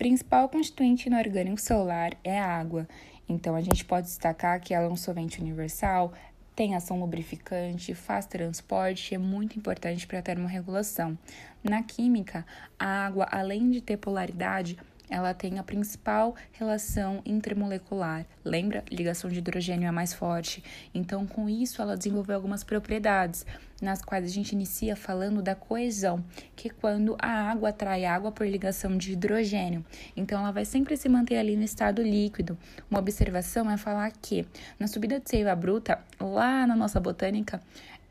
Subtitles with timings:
[0.00, 2.88] Principal constituinte inorgânico celular é a água.
[3.28, 6.14] Então, a gente pode destacar que ela é um solvente universal,
[6.56, 11.18] tem ação lubrificante, faz transporte e é muito importante para a termorregulação.
[11.62, 12.46] Na química,
[12.78, 14.78] a água, além de ter polaridade,
[15.10, 18.24] ela tem a principal relação intermolecular.
[18.44, 18.84] Lembra?
[18.90, 20.62] Ligação de hidrogênio é mais forte.
[20.94, 23.44] Então, com isso, ela desenvolveu algumas propriedades,
[23.82, 26.22] nas quais a gente inicia falando da coesão,
[26.54, 29.84] que é quando a água atrai água por ligação de hidrogênio.
[30.16, 32.56] Então, ela vai sempre se manter ali no estado líquido.
[32.90, 34.46] Uma observação é falar que
[34.78, 37.60] na subida de seiva bruta, lá na nossa botânica,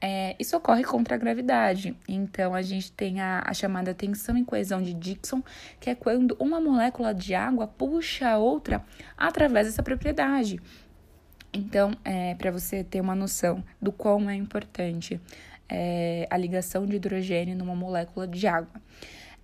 [0.02, 1.96] é, isso ocorre contra a gravidade.
[2.08, 5.44] Então, a gente tem a, a, chamada tensão e coesão de Dixon,
[5.80, 8.84] que é quando uma molécula de água puxa a outra
[9.18, 10.60] através dessa propriedade.
[11.52, 15.20] Então, é, para você ter uma noção do quão é importante
[15.68, 18.82] é, a ligação de hidrogênio numa molécula de água.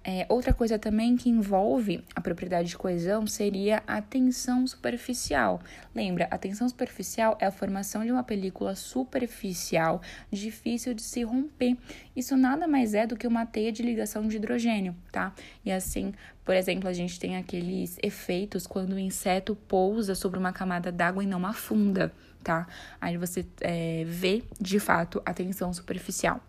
[0.08, 5.60] É, outra coisa também que envolve a propriedade de coesão seria a tensão superficial.
[5.96, 10.00] Lembra, a tensão superficial é a formação de uma película superficial
[10.32, 11.76] difícil de se romper.
[12.16, 15.34] Isso nada mais é do que uma teia de ligação de hidrogênio, tá?
[15.66, 20.54] E assim, por exemplo, a gente tem aqueles efeitos quando o inseto pousa sobre uma
[20.54, 22.68] camada d'água e não afunda, tá?
[23.02, 26.40] Aí você é, vê de fato a tensão superficial.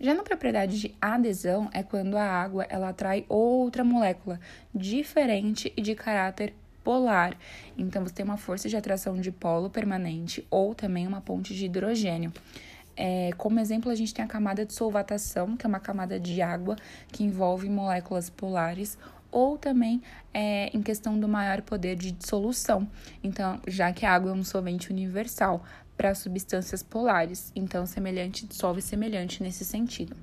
[0.00, 4.40] Já na propriedade de adesão é quando a água ela atrai outra molécula
[4.74, 7.36] diferente e de caráter polar.
[7.76, 11.66] Então você tem uma força de atração de polo permanente ou também uma ponte de
[11.66, 12.32] hidrogênio.
[12.96, 16.42] É, como exemplo, a gente tem a camada de solvatação, que é uma camada de
[16.42, 16.76] água
[17.10, 18.98] que envolve moléculas polares,
[19.30, 20.02] ou também
[20.34, 22.86] é, em questão do maior poder de dissolução.
[23.22, 25.64] Então, já que a água é um solvente universal,
[26.00, 30.16] para substâncias polares, então semelhante dissolve semelhante nesse sentido.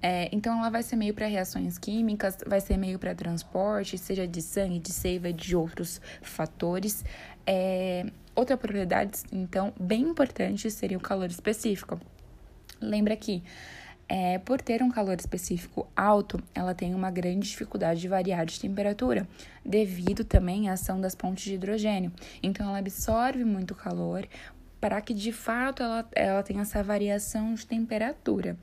[0.00, 4.28] É, então, ela vai ser meio para reações químicas, vai ser meio para transporte, seja
[4.28, 7.04] de sangue, de seiva, de outros fatores.
[7.44, 12.00] É, outra propriedade, então, bem importante seria o calor específico.
[12.80, 13.42] Lembra que,
[14.08, 18.60] é, por ter um calor específico alto, ela tem uma grande dificuldade de variar de
[18.60, 19.26] temperatura,
[19.64, 22.12] devido também à ação das pontes de hidrogênio.
[22.40, 24.24] Então, ela absorve muito calor,
[24.80, 28.56] para que de fato ela, ela tenha essa variação de temperatura.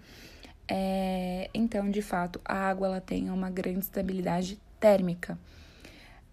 [0.67, 5.37] É, então, de fato, a água ela tem uma grande estabilidade térmica.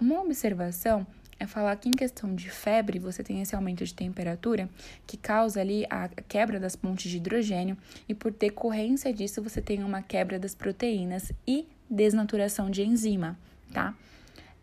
[0.00, 1.06] Uma observação
[1.38, 4.68] é falar que em questão de febre, você tem esse aumento de temperatura
[5.06, 7.76] que causa ali a quebra das pontes de hidrogênio
[8.08, 13.38] e por decorrência disso você tem uma quebra das proteínas e desnaturação de enzima,
[13.72, 13.94] tá?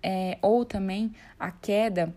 [0.01, 2.13] É, ou também a queda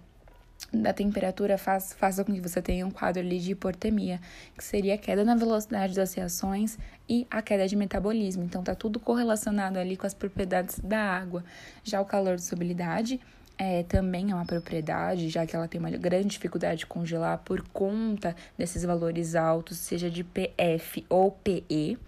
[0.72, 4.20] da temperatura faz, faça com que você tenha um quadro ali de hipotermia,
[4.56, 6.78] que seria a queda na velocidade das reações
[7.08, 8.42] e a queda de metabolismo.
[8.42, 11.44] Então, tá tudo correlacionado ali com as propriedades da água.
[11.84, 13.20] Já o calor de solubilidade
[13.58, 17.62] é, também é uma propriedade, já que ela tem uma grande dificuldade de congelar por
[17.68, 21.98] conta desses valores altos, seja de PF ou PE.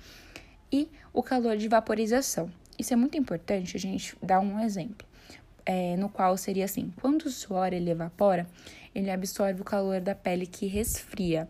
[0.72, 2.50] E o calor de vaporização.
[2.78, 5.06] Isso é muito importante a gente dar um exemplo
[5.66, 8.46] é, no qual seria assim: quando o suor ele evapora,
[8.94, 11.48] ele absorve o calor da pele que resfria.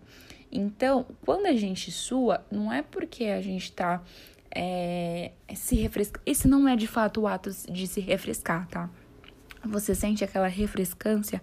[0.51, 4.03] Então, quando a gente sua, não é porque a gente está
[4.55, 6.23] é, se refrescando.
[6.25, 8.89] Esse não é de fato o ato de se refrescar, tá?
[9.65, 11.43] Você sente aquela refrescância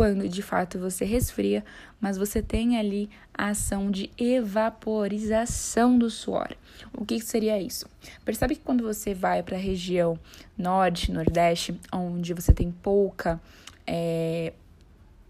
[0.00, 1.62] quando de fato você resfria,
[2.00, 6.56] mas você tem ali a ação de evaporização do suor.
[6.94, 7.84] O que seria isso?
[8.24, 10.18] Percebe que quando você vai para a região
[10.56, 13.38] norte, nordeste, onde você tem pouca
[13.86, 14.54] é,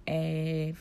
[0.07, 0.73] é,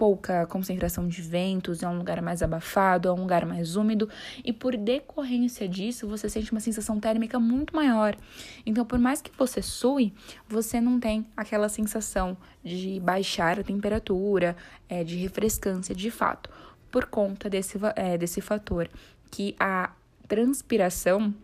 [0.00, 4.08] pouca concentração de ventos, é um lugar mais abafado, é um lugar mais úmido,
[4.42, 8.16] e por decorrência disso, você sente uma sensação térmica muito maior.
[8.64, 10.14] Então, por mais que você sue,
[10.48, 14.56] você não tem aquela sensação de baixar a temperatura,
[14.88, 16.48] é, de refrescância de fato,
[16.90, 18.88] por conta desse, é, desse fator
[19.30, 19.92] que a
[20.26, 21.34] transpiração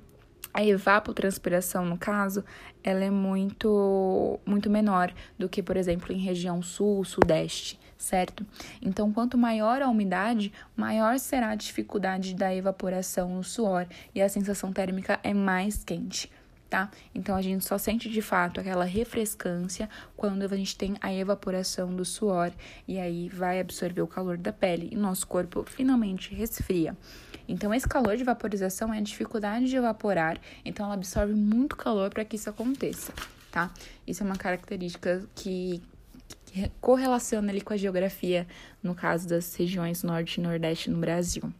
[0.55, 2.43] a evapotranspiração, no caso,
[2.83, 8.47] ela é muito, muito menor do que, por exemplo, em região sul, sudeste certo?
[8.81, 14.29] Então, quanto maior a umidade, maior será a dificuldade da evaporação no suor e a
[14.29, 16.31] sensação térmica é mais quente.
[16.69, 16.91] Tá?
[17.15, 21.95] Então a gente só sente de fato aquela refrescância quando a gente tem a evaporação
[21.95, 22.51] do suor
[22.89, 26.97] e aí vai absorver o calor da pele e nosso corpo finalmente resfria.
[27.47, 32.11] Então esse calor de vaporização é a dificuldade de evaporar, então ela absorve muito calor
[32.11, 33.13] para que isso aconteça,
[33.53, 33.71] tá?
[34.05, 35.81] Isso é uma característica que
[36.81, 38.47] correlaciona ali com a geografia,
[38.83, 41.53] no caso das regiões norte e nordeste no Brasil.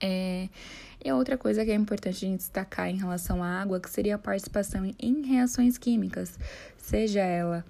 [0.00, 0.48] É,
[1.04, 4.16] e outra coisa que é importante a gente destacar em relação à água, que seria
[4.16, 6.38] a participação em reações químicas,
[6.76, 7.64] seja ela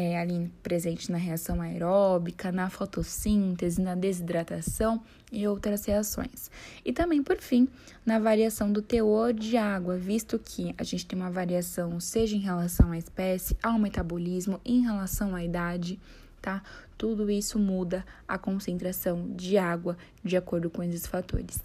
[0.00, 5.02] é, ali presente na reação aeróbica, na fotossíntese, na desidratação
[5.32, 6.52] e outras reações.
[6.84, 7.68] E também, por fim,
[8.06, 12.38] na variação do teor de água, visto que a gente tem uma variação, seja em
[12.38, 15.98] relação à espécie, ao metabolismo, em relação à idade,
[16.40, 16.62] tá?
[16.96, 21.60] Tudo isso muda a concentração de água de acordo com esses fatores.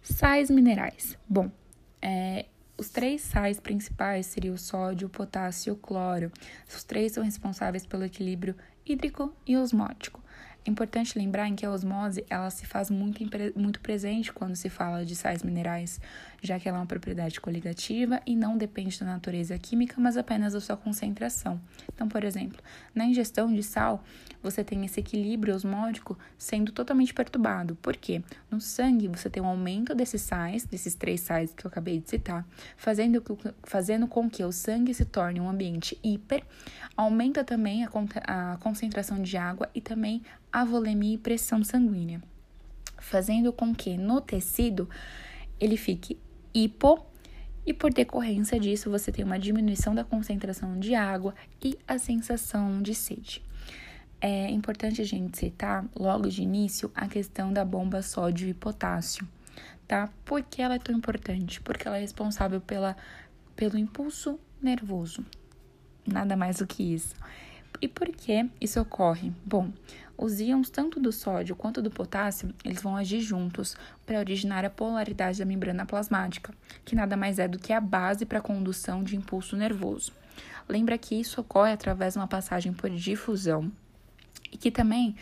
[0.00, 1.18] Sais minerais.
[1.28, 1.50] Bom,
[2.00, 2.46] é,
[2.78, 6.30] os três sais principais seriam o sódio, o potássio e o cloro.
[6.68, 8.54] Os três são responsáveis pelo equilíbrio
[8.86, 10.22] hídrico e osmótico.
[10.64, 13.20] É importante lembrar em que a osmose ela se faz muito,
[13.56, 16.00] muito presente quando se fala de sais minerais,
[16.40, 20.52] já que ela é uma propriedade coligativa e não depende da natureza química, mas apenas
[20.52, 21.60] da sua concentração.
[21.92, 22.62] Então, por exemplo,
[22.94, 24.04] na ingestão de sal,
[24.42, 27.74] você tem esse equilíbrio osmótico sendo totalmente perturbado.
[27.76, 28.22] Por quê?
[28.50, 32.08] No sangue, você tem um aumento desses sais, desses três sais que eu acabei de
[32.08, 32.46] citar,
[32.76, 33.22] fazendo,
[33.64, 36.44] fazendo com que o sangue se torne um ambiente hiper,
[36.96, 37.90] aumenta também a,
[38.52, 42.22] a concentração de água e também a volemia e pressão sanguínea,
[42.98, 44.88] fazendo com que no tecido
[45.60, 46.16] ele fique
[46.64, 47.06] hipo
[47.64, 52.82] e por decorrência disso você tem uma diminuição da concentração de água e a sensação
[52.82, 53.42] de sede.
[54.20, 59.28] É importante a gente citar logo de início a questão da bomba sódio e potássio,
[59.86, 60.08] tá?
[60.24, 61.60] Por que ela é tão importante?
[61.60, 62.96] Porque ela é responsável pela,
[63.54, 65.24] pelo impulso nervoso.
[66.06, 67.14] Nada mais do que isso.
[67.80, 69.32] E por que isso ocorre?
[69.44, 69.70] Bom,
[70.18, 74.70] os íons tanto do sódio quanto do potássio, eles vão agir juntos para originar a
[74.70, 76.52] polaridade da membrana plasmática,
[76.84, 80.12] que nada mais é do que a base para a condução de impulso nervoso.
[80.68, 83.70] Lembra que isso ocorre através de uma passagem por difusão
[84.50, 85.14] e que também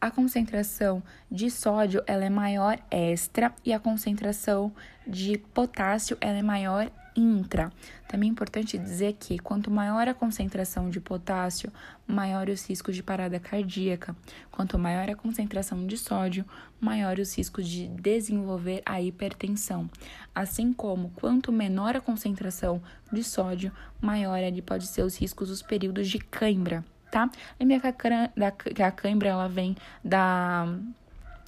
[0.00, 4.72] a concentração de sódio ela é maior extra e a concentração
[5.06, 7.72] de potássio ela é maior intra.
[8.08, 11.72] Também é importante dizer que quanto maior a concentração de potássio,
[12.06, 14.14] maior os riscos de parada cardíaca.
[14.50, 16.44] Quanto maior a concentração de sódio,
[16.80, 19.88] maior os riscos de desenvolver a hipertensão.
[20.34, 22.82] Assim como quanto menor a concentração
[23.12, 27.30] de sódio, maior ele pode ser os riscos dos períodos de cãibra, tá?
[27.58, 30.68] Lembra que a cãibra ela vem da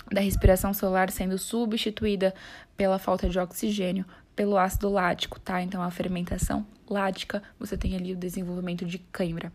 [0.09, 2.33] da respiração celular sendo substituída
[2.77, 4.05] pela falta de oxigênio
[4.37, 5.63] pelo ácido lático, tá?
[5.63, 9.51] Então, a fermentação lática, você tem ali o desenvolvimento de cãibra.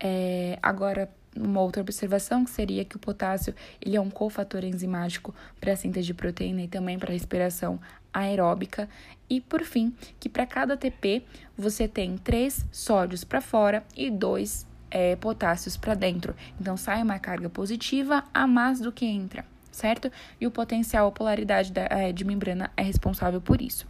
[0.00, 5.34] É, agora, uma outra observação que seria que o potássio ele é um cofator enzimático
[5.60, 7.78] para a síntese de proteína e também para a respiração
[8.12, 8.88] aeróbica.
[9.28, 11.24] E por fim, que para cada TP
[11.56, 16.34] você tem três sódios para fora e dois é, potássios para dentro.
[16.60, 20.10] Então sai uma carga positiva a mais do que entra certo?
[20.40, 23.86] E o potencial, a polaridade da, é, de membrana é responsável por isso.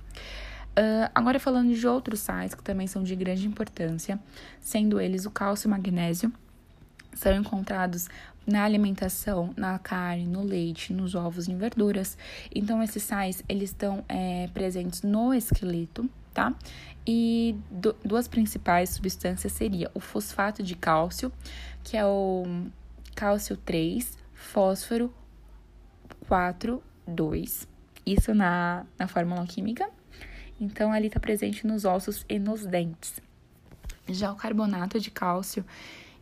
[0.77, 4.19] Uh, agora falando de outros sais que também são de grande importância,
[4.61, 6.33] sendo eles o cálcio e o magnésio,
[7.13, 8.09] são encontrados
[8.45, 12.19] na alimentação, na carne, no leite, nos ovos, em verduras.
[12.53, 16.53] Então, esses sais, eles estão é, presentes no esqueleto, tá?
[17.07, 21.33] E do, duas principais substâncias seria o fosfato de cálcio,
[21.83, 22.45] que é o
[23.15, 25.13] cálcio 3, fósforo
[26.29, 27.69] 4, 2.
[28.07, 29.89] Isso na, na fórmula química.
[30.61, 33.21] Então, ali está presente nos ossos e nos dentes.
[34.09, 35.65] Já o carbonato de cálcio,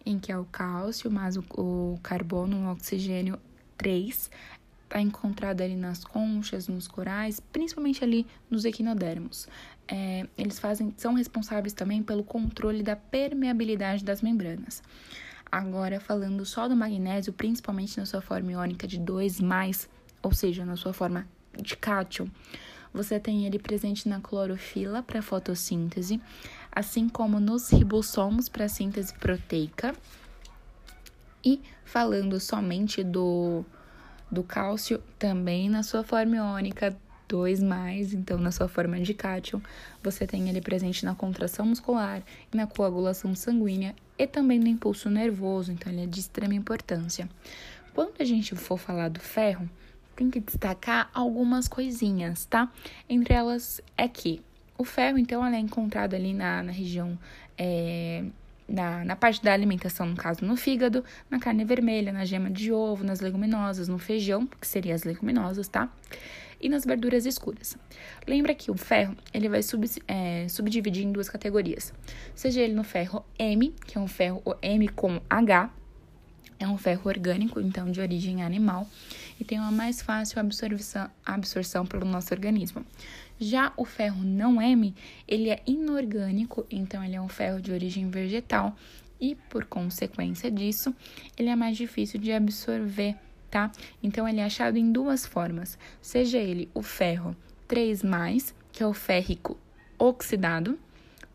[0.07, 3.38] em que é o cálcio mais o, o carbono, o oxigênio
[3.77, 4.31] 3,
[4.85, 9.49] está encontrado ali nas conchas, nos corais, principalmente ali nos equinodermos.
[9.88, 14.83] É, eles fazem, são responsáveis também pelo controle da permeabilidade das membranas.
[15.50, 19.41] Agora, falando só do magnésio, principalmente na sua forma iônica de 2,
[20.23, 21.26] ou seja, na sua forma
[21.61, 22.29] de cátion,
[22.93, 26.21] você tem ele presente na clorofila para fotossíntese,
[26.71, 29.95] assim como nos ribossomos para síntese proteica.
[31.45, 33.64] E falando somente do,
[34.31, 36.97] do cálcio, também na sua forma iônica
[37.29, 37.61] 2
[38.12, 39.61] então na sua forma de cátion,
[40.02, 45.09] você tem ele presente na contração muscular e na coagulação sanguínea e também no impulso
[45.09, 47.26] nervoso, então ele é de extrema importância.
[47.95, 49.69] Quando a gente for falar do ferro,
[50.23, 52.71] tem que destacar algumas coisinhas, tá?
[53.09, 54.41] Entre elas é que
[54.79, 57.19] o ferro, então, é encontrado ali na, na região,
[57.59, 58.25] é,
[58.69, 62.73] na, na parte da alimentação, no caso, no fígado, na carne vermelha, na gema de
[62.73, 65.88] ovo, nas leguminosas, no feijão, que seriam as leguminosas, tá?
[66.61, 67.76] E nas verduras escuras.
[68.26, 71.93] Lembra que o ferro, ele vai sub, é, subdividir em duas categorias.
[72.37, 75.71] Seja ele no ferro M, que é um ferro M com H,
[76.62, 78.87] é um ferro orgânico, então de origem animal,
[79.43, 82.87] e tem uma mais fácil absorção, absorção pelo nosso organismo.
[83.41, 84.95] Já o ferro não M,
[85.27, 88.77] ele é inorgânico, então ele é um ferro de origem vegetal
[89.21, 90.95] e, por consequência disso,
[91.37, 93.17] ele é mais difícil de absorver,
[93.51, 93.73] tá?
[94.01, 97.37] Então, ele é achado em duas formas, seja ele o ferro
[97.69, 99.59] 3+, que é o férrico
[99.99, 100.79] oxidado,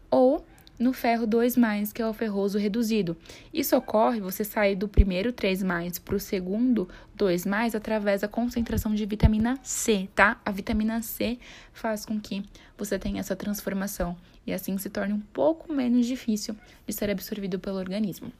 [0.10, 0.46] ou
[0.80, 3.18] no ferro 2+, que é o ferroso reduzido.
[3.54, 9.06] Isso ocorre, você sai do primeiro 3+, para o segundo 2+, através da concentração de
[9.06, 10.40] vitamina C, tá?
[10.46, 11.40] A vitamina C
[11.74, 12.44] faz com que
[12.78, 14.16] você tenha essa transformação
[14.46, 16.56] e assim se torne um pouco menos difícil
[16.86, 18.32] de ser absorvido pelo organismo.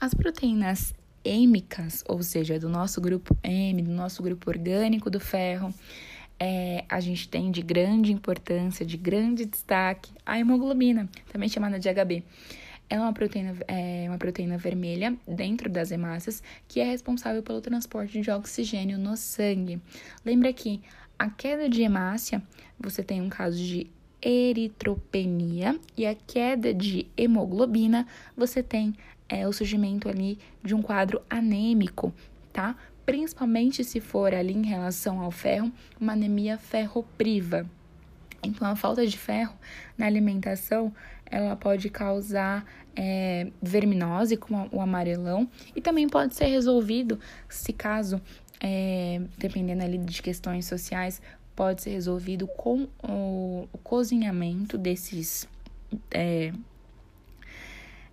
[0.00, 5.72] As proteínas êmicas, ou seja, do nosso grupo M, do nosso grupo orgânico do ferro,
[6.38, 11.88] é, a gente tem de grande importância, de grande destaque, a hemoglobina, também chamada de
[11.88, 12.22] HB.
[12.88, 17.60] Ela é uma proteína, é uma proteína vermelha dentro das hemácias que é responsável pelo
[17.60, 19.80] transporte de oxigênio no sangue.
[20.24, 20.82] Lembra que
[21.18, 22.42] a queda de hemácia,
[22.78, 23.86] você tem um caso de
[24.20, 28.94] eritropenia e a queda de hemoglobina, você tem
[29.28, 32.12] é, o surgimento ali de um quadro anêmico,
[32.52, 32.76] tá?
[33.04, 37.68] Principalmente se for ali em relação ao ferro, uma anemia ferropriva.
[38.42, 39.54] Então, a falta de ferro
[39.96, 40.92] na alimentação,
[41.26, 47.18] ela pode causar é, verminose, como o amarelão, e também pode ser resolvido
[47.48, 48.20] se caso,
[48.60, 51.20] é, dependendo ali de questões sociais,
[51.56, 55.48] pode ser resolvido com o, cozinhamento desses
[56.10, 56.52] é,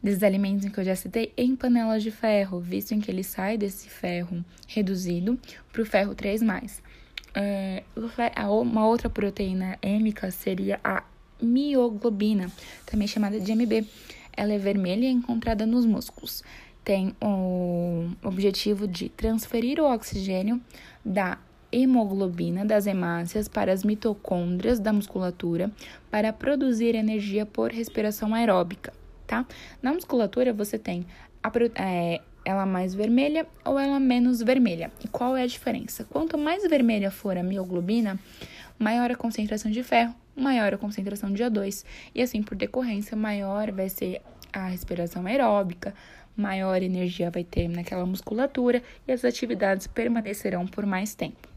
[0.01, 3.58] desses alimentos que eu já citei em panelas de ferro, visto em que ele sai
[3.58, 5.39] desse ferro reduzido
[5.72, 6.81] para o ferro 3+.
[7.34, 7.84] É,
[8.50, 11.03] uma outra proteína êmica seria a
[11.41, 12.51] mioglobina,
[12.86, 13.86] também chamada de MB.
[14.36, 16.43] Ela é vermelha e é encontrada nos músculos.
[16.84, 20.60] Tem o objetivo de transferir o oxigênio
[21.05, 21.38] da
[21.72, 25.72] hemoglobina das hemácias para as mitocôndrias da musculatura
[26.10, 28.91] para produzir energia por respiração aeróbica
[29.31, 29.45] tá?
[29.81, 31.05] Na musculatura você tem
[31.41, 31.50] a,
[31.81, 34.91] é, ela mais vermelha ou ela menos vermelha.
[35.01, 36.03] E qual é a diferença?
[36.03, 38.19] Quanto mais vermelha for a mioglobina,
[38.77, 41.85] maior a concentração de ferro, maior a concentração de O2.
[42.13, 44.21] E assim, por decorrência, maior vai ser
[44.51, 45.93] a respiração aeróbica,
[46.35, 51.50] maior energia vai ter naquela musculatura e as atividades permanecerão por mais tempo.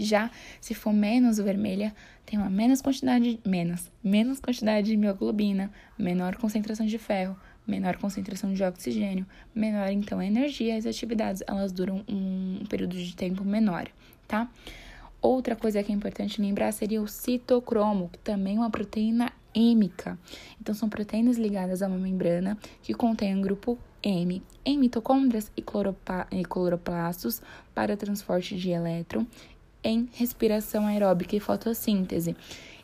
[0.00, 0.30] Já
[0.60, 6.86] se for menos vermelha, tem uma menos quantidade, menos, menos quantidade de mioglobina, menor concentração
[6.86, 12.64] de ferro, menor concentração de oxigênio, menor então a energia, as atividades elas duram um
[12.68, 13.88] período de tempo menor,
[14.26, 14.50] tá?
[15.20, 20.18] Outra coisa que é importante lembrar seria o citocromo, que também é uma proteína êmica.
[20.58, 25.60] Então, são proteínas ligadas a uma membrana que contém o grupo M em mitocôndrias e,
[26.32, 27.42] e cloroplastos
[27.74, 29.26] para transporte de elétron
[29.82, 32.36] em respiração aeróbica e fotossíntese.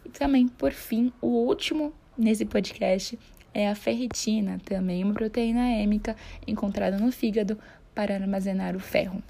[0.05, 3.19] E também, por fim, o último nesse podcast
[3.53, 7.59] é a ferritina, também uma proteína êmica encontrada no fígado
[7.95, 9.23] para armazenar o ferro.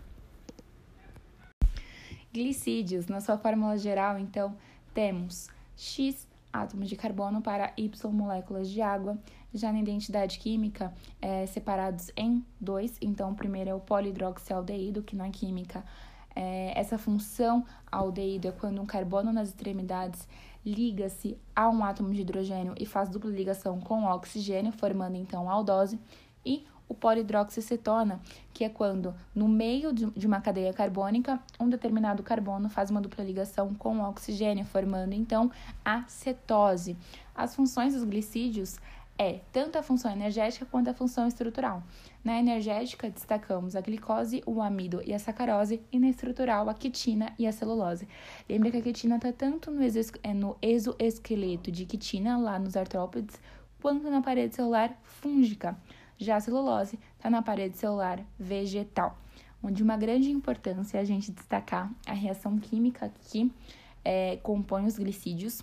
[2.33, 4.55] Glicídios, na sua fórmula geral, então,
[4.93, 9.19] temos X átomos de carbono para Y moléculas de água.
[9.55, 15.17] Já na identidade química, é, separados em dois, então o primeiro é o polihidroxialdeído, que
[15.17, 15.85] na química
[16.37, 20.29] é, essa função aldeído é quando um carbono nas extremidades
[20.65, 25.49] liga-se a um átomo de hidrogênio e faz dupla ligação com o oxigênio, formando então
[25.49, 25.99] a aldose.
[26.45, 28.21] E o polidroxicetona,
[28.53, 33.25] que é quando no meio de uma cadeia carbônica, um determinado carbono faz uma dupla
[33.25, 35.51] ligação com o oxigênio, formando então
[35.85, 36.97] a cetose.
[37.35, 38.79] As funções dos glicídios
[39.19, 41.83] é tanto a função energética quanto a função estrutural.
[42.23, 47.33] Na energética, destacamos a glicose, o amido e a sacarose, e na estrutural, a quitina
[47.39, 48.09] e a celulose.
[48.49, 52.77] Lembra que a quitina está tanto no, exo, é no exoesqueleto de quitina, lá nos
[52.77, 53.41] artrópodes,
[53.81, 55.77] quanto na parede celular fúngica.
[56.19, 59.19] Já a celulose está na parede celular vegetal,
[59.63, 63.53] onde uma grande importância é a gente destacar a reação química que
[64.05, 65.63] é, compõe os glicídios,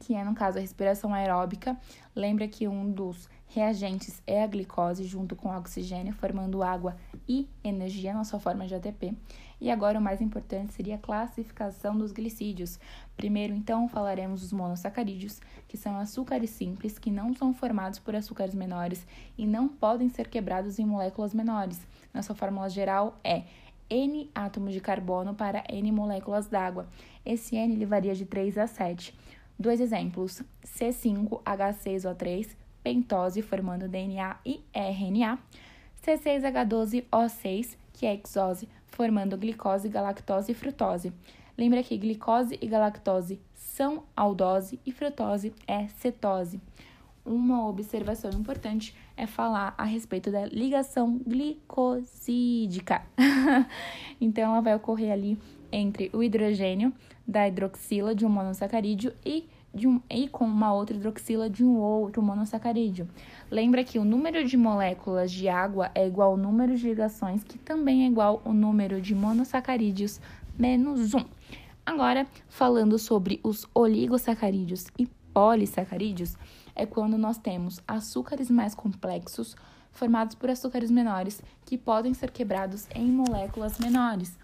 [0.00, 1.76] que é, no caso, a respiração aeróbica.
[2.14, 6.96] Lembra que um dos reagentes é a glicose junto com o oxigênio, formando água
[7.28, 9.14] e energia na sua forma de ATP.
[9.60, 12.78] E agora o mais importante seria a classificação dos glicídios.
[13.16, 18.54] Primeiro, então, falaremos dos monossacarídeos, que são açúcares simples que não são formados por açúcares
[18.54, 19.06] menores
[19.38, 21.80] e não podem ser quebrados em moléculas menores.
[22.12, 23.44] Na sua fórmula geral é
[23.88, 26.86] N átomos de carbono para N moléculas d'água.
[27.24, 29.14] Esse N ele varia de 3 a 7.
[29.58, 35.38] Dois exemplos: C5H6O3, pentose formando DNA e RNA,
[36.04, 41.12] C6H12O6, que é exose, formando glicose, galactose e frutose.
[41.56, 46.60] Lembra que glicose e galactose são aldose e frutose é cetose.
[47.24, 53.02] Uma observação importante é falar a respeito da ligação glicosídica.
[54.20, 55.36] então, ela vai ocorrer ali
[55.70, 56.92] entre o hidrogênio
[57.26, 61.76] da hidroxila de um monossacarídeo e, de um, e com uma outra hidroxila de um
[61.76, 63.08] outro monossacarídeo.
[63.50, 67.58] Lembra que o número de moléculas de água é igual ao número de ligações, que
[67.58, 70.20] também é igual ao número de monossacarídeos
[70.58, 71.24] menos 1.
[71.84, 76.36] Agora, falando sobre os oligosacarídeos e polissacarídeos,
[76.74, 79.56] é quando nós temos açúcares mais complexos
[79.96, 84.38] formados por açúcares menores que podem ser quebrados em moléculas menores.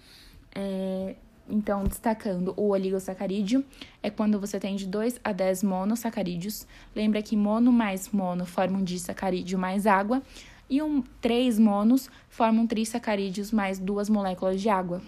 [0.54, 1.16] É,
[1.48, 3.64] então, destacando o oligosacarídeo,
[4.02, 6.66] é quando você tem de 2 a 10 monossacarídeos.
[6.94, 10.22] Lembra que mono mais mono formam um disacarídeo mais água,
[10.70, 15.02] e um, três monos formam trissacarídeos mais duas moléculas de água.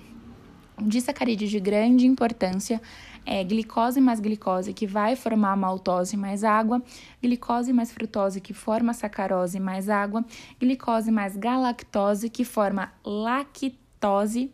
[0.79, 2.83] Um disacarídeo de grande importância
[3.25, 6.83] é glicose mais glicose, que vai formar maltose mais água,
[7.23, 10.23] glicose mais frutose, que forma sacarose mais água,
[10.61, 13.84] glicose mais galactose, que forma lactose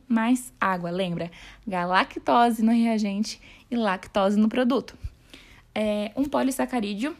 [0.08, 0.90] mais água.
[0.90, 1.30] Lembra?
[1.66, 3.40] Galactose no reagente
[3.70, 4.96] e lactose no produto.
[5.74, 7.16] É, um polissacarídeo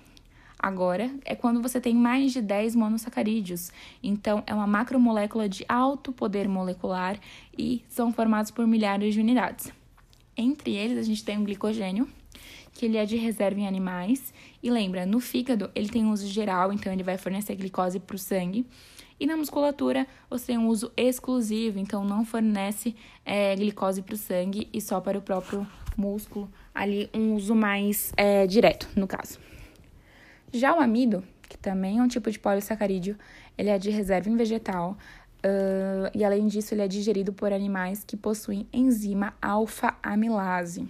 [0.62, 3.72] Agora, é quando você tem mais de 10 monossacarídeos.
[4.02, 7.18] Então, é uma macromolécula de alto poder molecular
[7.56, 9.72] e são formados por milhares de unidades.
[10.36, 12.06] Entre eles, a gente tem o glicogênio,
[12.80, 14.32] que ele é de reserva em animais.
[14.62, 18.18] E lembra, no fígado ele tem uso geral, então ele vai fornecer glicose para o
[18.18, 18.64] sangue.
[19.20, 24.16] E na musculatura você tem um uso exclusivo, então não fornece é, glicose para o
[24.16, 26.50] sangue e só para o próprio músculo.
[26.74, 29.38] Ali um uso mais é, direto, no caso.
[30.50, 33.14] Já o amido, que também é um tipo de polissacarídeo,
[33.58, 34.96] ele é de reserva em vegetal,
[35.42, 40.86] Uh, e além disso, ele é digerido por animais que possuem enzima alfa-amilase.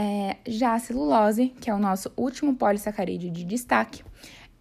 [0.00, 4.04] É, já a celulose, que é o nosso último polissacarídeo de destaque,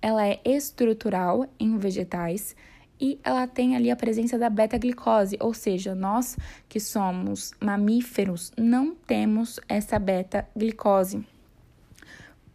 [0.01, 2.55] ela é estrutural em vegetais
[2.99, 6.35] e ela tem ali a presença da beta-glicose, ou seja, nós
[6.67, 11.23] que somos mamíferos não temos essa beta-glicose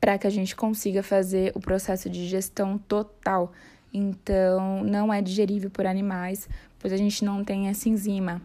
[0.01, 3.53] para que a gente consiga fazer o processo de digestão total
[3.93, 8.41] então não é digerível por animais, pois a gente não tem essa enzima.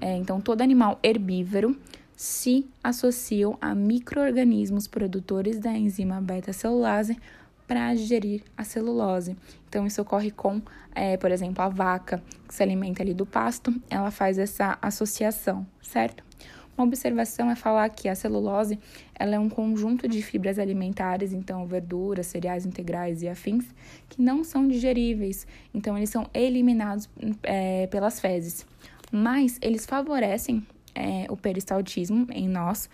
[0.00, 1.76] É, então, todo animal herbívoro
[2.20, 7.16] se associam a micro-organismos produtores da enzima beta-celulase
[7.66, 9.34] para digerir a celulose.
[9.66, 10.60] Então, isso ocorre com,
[10.94, 15.66] é, por exemplo, a vaca que se alimenta ali do pasto, ela faz essa associação,
[15.80, 16.22] certo?
[16.76, 18.78] Uma observação é falar que a celulose
[19.18, 23.64] ela é um conjunto de fibras alimentares, então verduras, cereais integrais e afins,
[24.10, 27.08] que não são digeríveis, então eles são eliminados
[27.44, 28.66] é, pelas fezes.
[29.10, 32.88] Mas eles favorecem é, o peristaltismo em nós,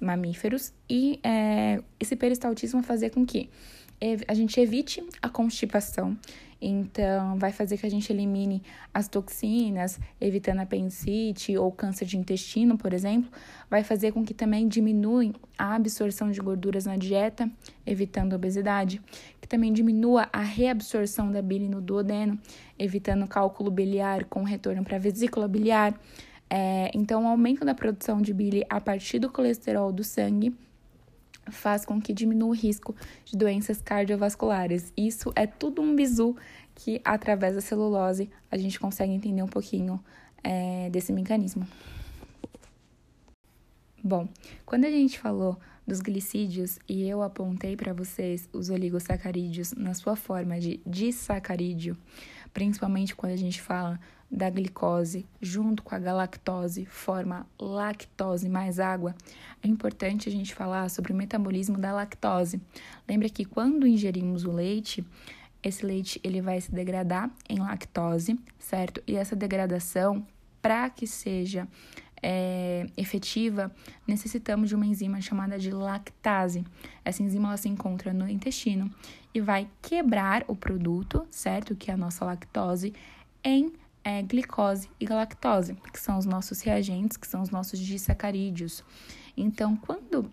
[0.00, 3.50] mamíferos, e é, esse peristaltismo vai fazer com que
[4.28, 6.16] a gente evite a constipação
[6.60, 12.76] então, vai fazer que a gente elimine as toxinas, evitando apendicite ou câncer de intestino,
[12.76, 13.30] por exemplo.
[13.70, 17.48] Vai fazer com que também diminua a absorção de gorduras na dieta,
[17.86, 19.00] evitando obesidade.
[19.40, 22.36] Que também diminua a reabsorção da bile no duodeno,
[22.76, 25.94] evitando cálculo biliar com retorno para a vesícula biliar.
[26.50, 30.54] É, então, o aumento da produção de bile a partir do colesterol do sangue
[31.50, 34.92] faz com que diminua o risco de doenças cardiovasculares.
[34.96, 36.36] Isso é tudo um bizu
[36.74, 40.02] que, através da celulose, a gente consegue entender um pouquinho
[40.42, 41.66] é, desse mecanismo.
[44.02, 44.28] Bom,
[44.64, 50.14] quando a gente falou dos glicídios e eu apontei para vocês os oligosacarídeos na sua
[50.14, 51.96] forma de disacarídeo,
[52.52, 53.98] principalmente quando a gente fala
[54.30, 59.14] da glicose junto com a galactose forma lactose mais água,
[59.62, 62.60] é importante a gente falar sobre o metabolismo da lactose.
[63.08, 65.04] Lembra que quando ingerimos o leite,
[65.62, 69.02] esse leite ele vai se degradar em lactose, certo?
[69.06, 70.26] E essa degradação,
[70.60, 71.66] para que seja
[72.22, 73.72] é, efetiva,
[74.06, 76.64] necessitamos de uma enzima chamada de lactase.
[77.04, 78.92] Essa enzima ela se encontra no intestino
[79.32, 81.74] e vai quebrar o produto, certo?
[81.74, 82.92] Que é a nossa lactose,
[83.42, 83.72] em
[84.08, 88.82] é, glicose e galactose, que são os nossos reagentes, que são os nossos disacarídeos.
[89.36, 90.30] Então, quando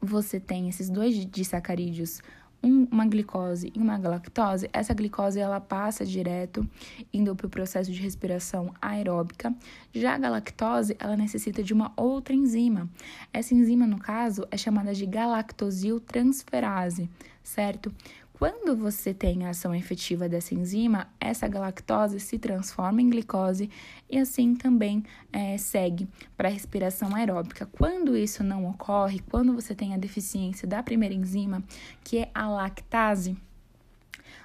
[0.00, 2.22] você tem esses dois disacarídeos,
[2.62, 6.66] uma glicose e uma galactose, essa glicose ela passa direto
[7.12, 9.54] indo para o processo de respiração aeróbica.
[9.92, 12.88] Já a galactose, ela necessita de uma outra enzima.
[13.30, 17.10] Essa enzima, no caso, é chamada de galactosiltransferase,
[17.42, 17.94] certo?
[18.38, 23.70] Quando você tem a ação efetiva dessa enzima, essa galactose se transforma em glicose
[24.10, 27.64] e assim também é, segue para a respiração aeróbica.
[27.64, 31.64] Quando isso não ocorre, quando você tem a deficiência da primeira enzima,
[32.04, 33.38] que é a lactase,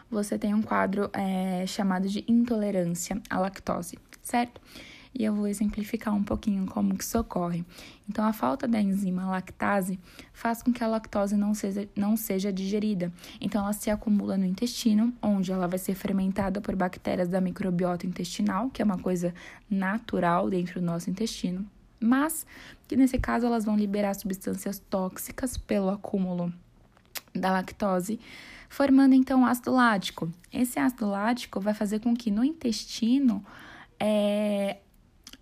[0.10, 4.62] você tem um quadro é, chamado de intolerância à lactose, certo?
[5.13, 7.65] E eu vou exemplificar um pouquinho como que isso ocorre.
[8.10, 10.00] Então, a falta da enzima lactase
[10.34, 13.12] faz com que a lactose não seja, não seja digerida.
[13.39, 18.08] Então, ela se acumula no intestino, onde ela vai ser fermentada por bactérias da microbiota
[18.08, 19.34] intestinal, que é uma coisa
[19.69, 21.65] natural dentro do nosso intestino,
[22.00, 22.45] mas
[22.88, 26.52] que nesse caso elas vão liberar substâncias tóxicas pelo acúmulo
[27.34, 28.19] da lactose,
[28.67, 30.32] formando então ácido lático.
[30.52, 33.45] Esse ácido lático vai fazer com que no intestino
[34.04, 34.78] é,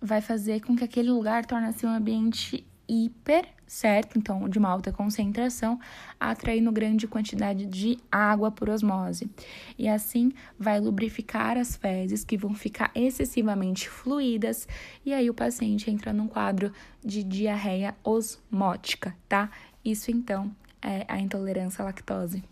[0.00, 4.18] vai fazer com que aquele lugar torne-se um ambiente hiper, certo?
[4.18, 5.78] Então, de uma alta concentração,
[6.18, 9.30] atraindo grande quantidade de água por osmose.
[9.78, 14.66] E assim vai lubrificar as fezes, que vão ficar excessivamente fluídas,
[15.06, 16.72] e aí o paciente entra num quadro
[17.04, 19.50] de diarreia osmótica, tá?
[19.84, 20.50] Isso então
[20.82, 22.42] é a intolerância à lactose.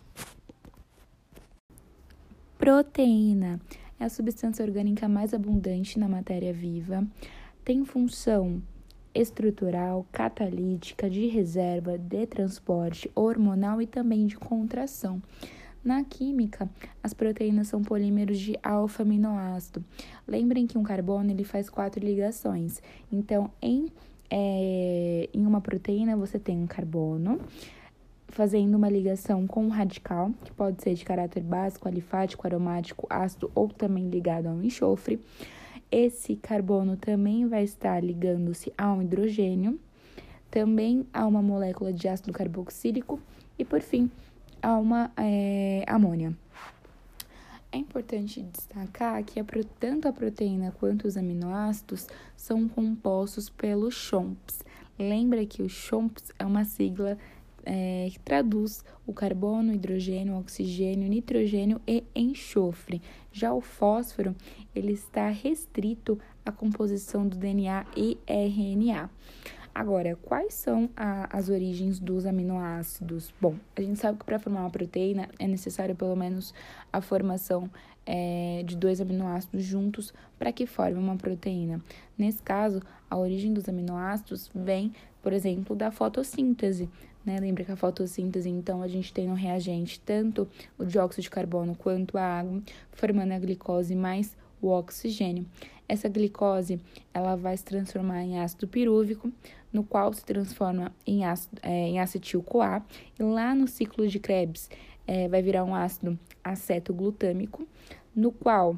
[2.56, 3.60] Proteína
[3.98, 7.04] é a substância orgânica mais abundante na matéria viva
[7.68, 8.62] tem função
[9.14, 15.22] estrutural, catalítica, de reserva, de transporte, hormonal e também de contração.
[15.84, 16.66] Na química,
[17.02, 19.84] as proteínas são polímeros de alfa-aminoácido.
[20.26, 22.80] Lembrem que um carbono ele faz quatro ligações.
[23.12, 23.92] Então, em,
[24.30, 27.38] é, em uma proteína, você tem um carbono
[28.28, 33.50] fazendo uma ligação com um radical, que pode ser de caráter básico, alifático, aromático, ácido
[33.54, 35.20] ou também ligado ao enxofre.
[35.90, 39.80] Esse carbono também vai estar ligando-se a um hidrogênio,
[40.50, 43.18] também a uma molécula de ácido carboxílico
[43.58, 44.10] e, por fim,
[44.62, 46.36] a uma é, amônia.
[47.70, 49.44] É importante destacar que a,
[49.78, 54.60] tanto a proteína quanto os aminoácidos são compostos pelos CHOMPs.
[54.98, 57.18] Lembra que o CHOMPs é uma sigla
[57.64, 63.02] é, que traduz o carbono, hidrogênio, oxigênio, nitrogênio e enxofre.
[63.38, 64.34] Já o fósforo,
[64.74, 69.08] ele está restrito à composição do DNA e RNA.
[69.72, 73.32] Agora, quais são a, as origens dos aminoácidos?
[73.40, 76.52] Bom, a gente sabe que para formar uma proteína é necessário pelo menos
[76.92, 77.70] a formação
[78.04, 81.80] é, de dois aminoácidos juntos para que forme uma proteína.
[82.18, 86.90] Nesse caso, a origem dos aminoácidos vem, por exemplo, da fotossíntese.
[87.28, 87.38] Né?
[87.38, 91.74] Lembra que a fotossíntese, então, a gente tem no reagente tanto o dióxido de carbono
[91.74, 95.44] quanto a água, formando a glicose mais o oxigênio.
[95.86, 96.80] Essa glicose
[97.12, 99.30] ela vai se transformar em ácido pirúvico,
[99.70, 102.82] no qual se transforma em, ácido, é, em acetil-CoA,
[103.18, 104.70] e lá no ciclo de Krebs
[105.06, 107.68] é, vai virar um ácido acetoglutâmico,
[108.16, 108.74] no qual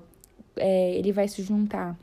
[0.57, 1.97] é, ele vai se juntar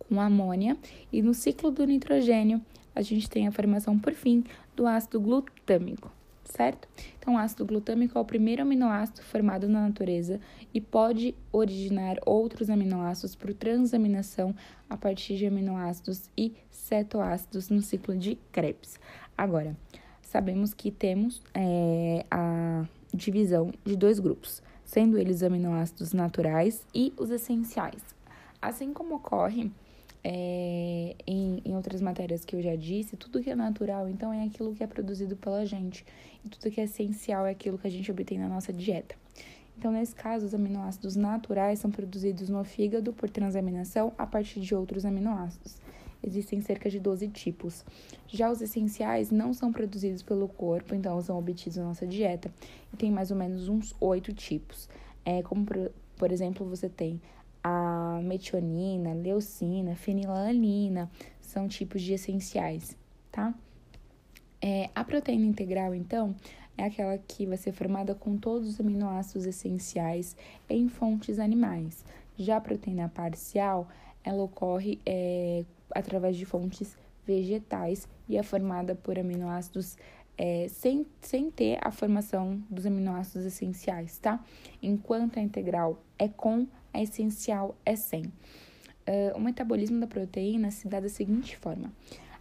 [0.00, 0.76] com amônia,
[1.10, 2.60] e no ciclo do nitrogênio
[2.94, 4.42] a gente tem a formação, por fim,
[4.76, 6.12] do ácido glutâmico,
[6.44, 6.86] certo?
[7.18, 10.38] Então, o ácido glutâmico é o primeiro aminoácido formado na natureza
[10.72, 14.54] e pode originar outros aminoácidos por transaminação
[14.88, 19.00] a partir de aminoácidos e cetoácidos no ciclo de Krebs.
[19.36, 19.76] Agora,
[20.22, 27.30] sabemos que temos é, a divisão de dois grupos, sendo eles aminoácidos naturais e os
[27.30, 28.02] essenciais.
[28.60, 29.70] Assim como ocorre
[30.28, 34.42] é, em, em outras matérias que eu já disse, tudo que é natural, então, é
[34.42, 36.04] aquilo que é produzido pela gente.
[36.44, 39.14] E tudo que é essencial é aquilo que a gente obtém na nossa dieta.
[39.78, 44.74] Então, nesse caso, os aminoácidos naturais são produzidos no fígado por transaminação a partir de
[44.74, 45.76] outros aminoácidos.
[46.20, 47.84] Existem cerca de 12 tipos.
[48.26, 52.50] Já os essenciais não são produzidos pelo corpo, então são obtidos na nossa dieta.
[52.92, 54.88] E tem mais ou menos uns 8 tipos.
[55.24, 57.20] É, como, por, por exemplo, você tem
[57.68, 62.96] a metionina, leucina, fenilalanina, são tipos de essenciais,
[63.32, 63.52] tá?
[64.62, 66.32] É, a proteína integral, então,
[66.78, 70.36] é aquela que vai ser formada com todos os aminoácidos essenciais
[70.70, 72.04] em fontes animais.
[72.38, 73.88] Já a proteína parcial,
[74.22, 79.98] ela ocorre é, através de fontes vegetais e é formada por aminoácidos
[80.38, 84.38] é, sem, sem ter a formação dos aminoácidos essenciais, tá?
[84.80, 88.24] Enquanto a integral é com a essencial é 100.
[88.24, 88.32] Uh,
[89.36, 91.92] o metabolismo da proteína se dá da seguinte forma: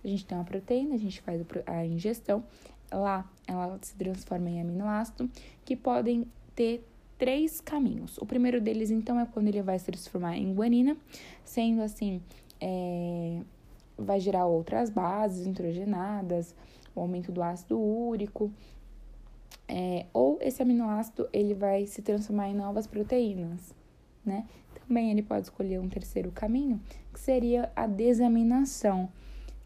[0.03, 2.43] a gente tem uma proteína, a gente faz a ingestão,
[2.91, 5.29] lá ela se transforma em aminoácido,
[5.63, 6.83] que podem ter
[7.17, 8.17] três caminhos.
[8.17, 10.97] O primeiro deles, então, é quando ele vai se transformar em guanina,
[11.43, 12.21] sendo assim,
[12.59, 13.41] é,
[13.97, 16.55] vai gerar outras bases nitrogenadas,
[16.93, 18.51] o aumento do ácido úrico,
[19.67, 23.73] É, ou esse aminoácido ele vai se transformar em novas proteínas,
[24.25, 24.45] né?
[24.87, 26.79] Também ele pode escolher um terceiro caminho,
[27.13, 29.09] que seria a desaminação,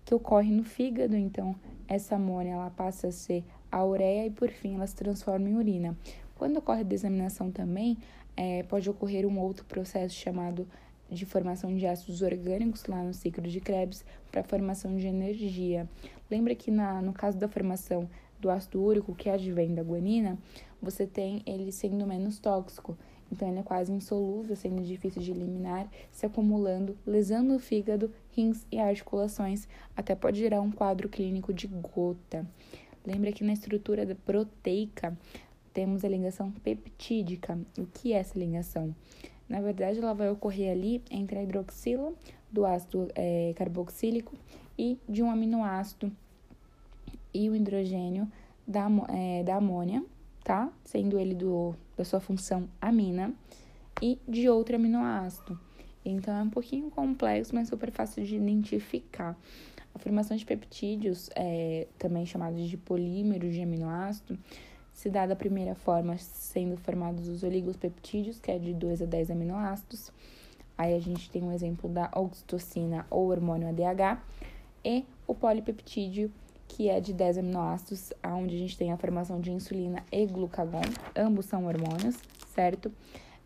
[0.06, 1.15] que ocorre no fígado.
[1.15, 1.56] Então,
[1.88, 5.56] essa amônia ela passa a ser a ureia e, por fim, ela se transforma em
[5.56, 5.98] urina.
[6.36, 7.98] Quando ocorre a desaminação também,
[8.36, 10.67] é, pode ocorrer um outro processo chamado
[11.12, 15.89] de formação de ácidos orgânicos lá no ciclo de Krebs para formação de energia.
[16.30, 20.38] Lembra que na, no caso da formação do ácido úrico, que advém da guanina,
[20.82, 22.98] você tem ele sendo menos tóxico.
[23.32, 28.65] Então, ele é quase insolúvel, sendo difícil de eliminar, se acumulando, lesando o fígado, rins
[28.72, 32.46] e articulações, até pode gerar um quadro clínico de gota.
[33.06, 35.18] Lembra que na estrutura proteica
[35.74, 37.58] temos a ligação peptídica.
[37.78, 38.94] O que é essa ligação?
[39.48, 42.13] Na verdade, ela vai ocorrer ali entre a hidroxila
[42.52, 44.36] do ácido é, carboxílico
[44.78, 46.12] e de um aminoácido
[47.34, 48.28] e o hidrogênio
[48.68, 50.04] da, é, da amônia,
[50.44, 50.72] tá?
[50.84, 53.34] Sendo ele do, da sua função amina
[54.02, 55.60] e de outro aminoácido.
[56.04, 59.38] Então é um pouquinho complexo, mas super fácil de identificar.
[59.94, 64.40] A formação de peptídeos, é, também chamados de polímeros de aminoácido,
[64.94, 69.32] se dá da primeira forma sendo formados os oligospeptídeos, que é de 2 a 10
[69.32, 70.10] aminoácidos.
[70.78, 74.22] Aí a gente tem um exemplo da oxitocina ou hormônio ADH
[74.86, 76.32] e o polipeptídeo,
[76.69, 80.84] que é de 10 aminoácidos, onde a gente tem a formação de insulina e glucagon,
[81.15, 82.15] ambos são hormônios,
[82.53, 82.89] certo?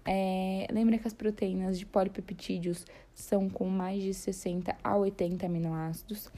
[0.05, 6.29] É, lembra que as proteínas de polipeptídeos são com mais de 60 a 80 aminoácidos.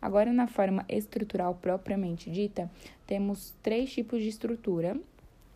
[0.00, 2.70] Agora, na forma estrutural propriamente dita,
[3.06, 4.96] temos três tipos de estrutura,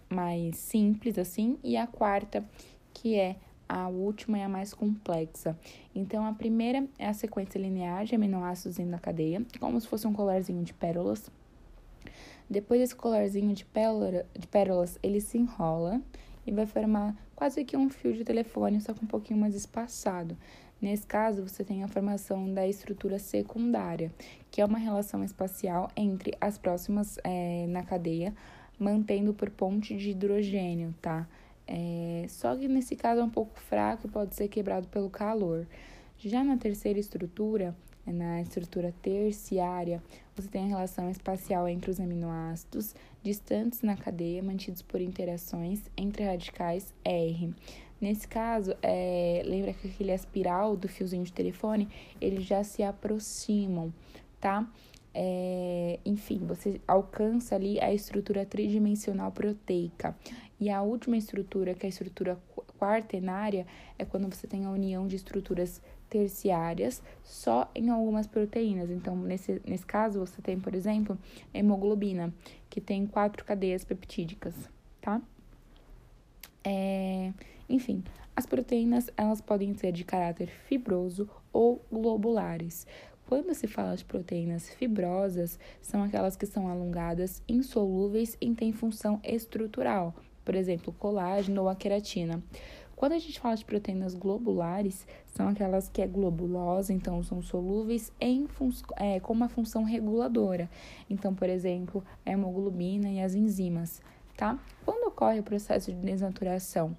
[0.09, 2.42] mais simples assim, e a quarta,
[2.94, 3.37] que é
[3.69, 5.59] a última e a mais complexa.
[5.95, 10.13] Então, a primeira é a sequência linear de aminoácidos na cadeia, como se fosse um
[10.13, 11.31] colarzinho de pérolas.
[12.49, 13.67] Depois desse colarzinho de,
[14.39, 16.01] de pérolas, ele se enrola
[16.47, 20.37] e vai formar quase que um fio de telefone, só que um pouquinho mais espaçado.
[20.81, 24.13] Nesse caso, você tem a formação da estrutura secundária,
[24.51, 28.33] que é uma relação espacial entre as próximas é, na cadeia,
[28.79, 31.29] mantendo por ponte de hidrogênio, tá?
[31.69, 35.67] É, só que nesse caso é um pouco fraco e pode ser quebrado pelo calor.
[36.17, 37.77] Já na terceira estrutura,
[38.07, 40.03] na estrutura terciária,
[40.35, 46.25] você tem a relação espacial entre os aminoácidos distantes na cadeia, mantidos por interações entre
[46.25, 47.55] radicais R.
[48.01, 51.89] Nesse caso, é, lembra que aquele espiral do fiozinho de telefone,
[52.21, 53.93] eles já se aproximam,
[54.41, 54.67] tá?
[55.13, 60.17] É, enfim, você alcança ali a estrutura tridimensional proteica.
[60.61, 62.38] E a última estrutura, que é a estrutura
[62.79, 63.66] quaternária,
[63.99, 68.90] é quando você tem a união de estruturas terciárias só em algumas proteínas.
[68.90, 71.18] Então, nesse, nesse caso, você tem, por exemplo,
[71.53, 72.33] hemoglobina,
[72.68, 74.55] que tem quatro cadeias peptídicas,
[75.01, 75.21] tá?
[76.64, 77.33] É,
[77.68, 78.03] enfim,
[78.35, 82.87] as proteínas elas podem ser de caráter fibroso ou globulares.
[83.27, 89.21] Quando se fala de proteínas fibrosas, são aquelas que são alongadas, insolúveis e têm função
[89.23, 90.14] estrutural,
[90.49, 92.43] por exemplo, colágeno ou a queratina.
[92.97, 98.11] Quando a gente fala de proteínas globulares, são aquelas que é globulosa, então são solúveis
[98.19, 98.49] em
[98.97, 100.71] é, com uma função reguladora.
[101.11, 104.01] Então, por exemplo, a hemoglobina e as enzimas,
[104.39, 104.59] tá?
[104.87, 106.97] Quando ocorre o processo de desnaturação?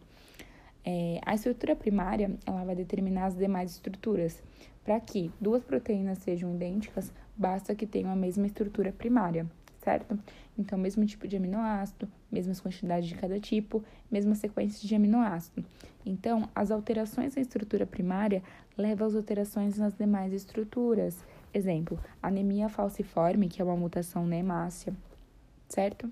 [0.86, 4.44] É, a estrutura primária ela vai determinar as demais estruturas.
[4.84, 9.48] Para que duas proteínas sejam idênticas, basta que tenham a mesma estrutura primária
[9.80, 10.20] certo?
[10.58, 15.66] Então, mesmo tipo de aminoácido, mesmas quantidades de cada tipo, mesma sequência de aminoácido.
[16.06, 18.44] Então, as alterações na estrutura primária
[18.78, 21.24] levam às alterações nas demais estruturas.
[21.54, 24.94] Exemplo, anemia falciforme, que é uma mutação na hemácia,
[25.68, 26.10] certo?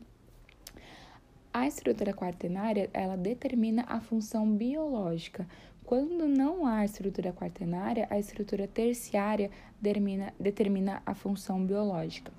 [1.54, 5.48] A estrutura quaternária, ela determina a função biológica.
[5.84, 9.50] Quando não há estrutura quaternária, a estrutura terciária
[9.82, 12.32] determina, determina a função biológica.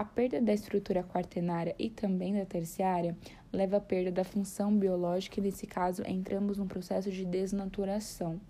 [0.00, 3.14] A perda da estrutura quaternária e também da terciária
[3.52, 8.40] leva à perda da função biológica e, nesse caso, entramos num processo de desnaturação,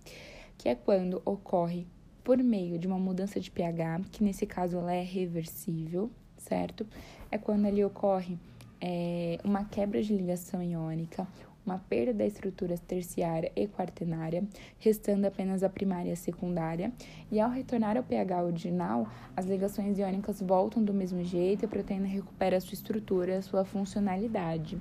[0.56, 1.88] que é quando ocorre
[2.22, 6.86] por meio de uma mudança de pH, que nesse caso ela é reversível, certo?
[7.32, 8.38] É quando ali ocorre
[8.80, 11.26] é, uma quebra de ligação iônica,
[11.64, 14.44] uma perda da estrutura terciária e quaternária,
[14.78, 16.92] restando apenas a primária e a secundária,
[17.30, 21.68] e ao retornar ao pH original, as ligações iônicas voltam do mesmo jeito e a
[21.68, 24.80] proteína recupera sua estrutura, sua funcionalidade.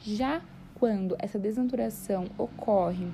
[0.00, 0.42] Já
[0.74, 3.06] quando essa desnaturação ocorre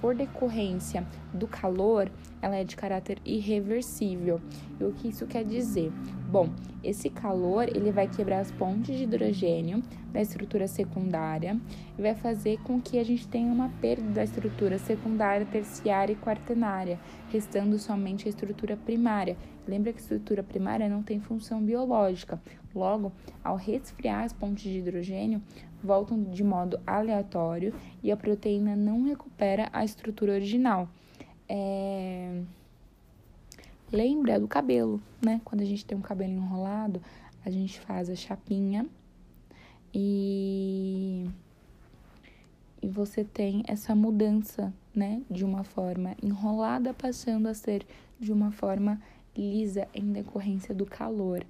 [0.00, 2.10] por decorrência do calor,
[2.40, 4.40] ela é de caráter irreversível.
[4.80, 5.92] E o que isso quer dizer?
[6.30, 6.48] Bom,
[6.82, 11.60] esse calor ele vai quebrar as pontes de hidrogênio da estrutura secundária
[11.98, 16.16] e vai fazer com que a gente tenha uma perda da estrutura secundária, terciária e
[16.16, 16.98] quaternária,
[17.30, 19.36] restando somente a estrutura primária.
[19.68, 22.40] Lembra que a estrutura primária não tem função biológica.
[22.74, 25.42] Logo, ao resfriar as pontes de hidrogênio,
[25.82, 30.88] voltam de modo aleatório e a proteína não recupera a estrutura original.
[31.48, 32.42] É...
[33.92, 35.40] Lembra do cabelo, né?
[35.44, 37.02] Quando a gente tem um cabelo enrolado,
[37.44, 38.86] a gente faz a chapinha
[39.92, 41.28] e
[42.82, 47.86] e você tem essa mudança, né, de uma forma enrolada passando a ser
[48.18, 49.00] de uma forma
[49.36, 51.44] lisa em decorrência do calor.